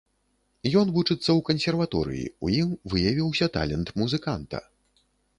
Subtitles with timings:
[0.79, 4.63] Ён вучыцца ў кансерваторыі, у ім выявіўся талент музыканта.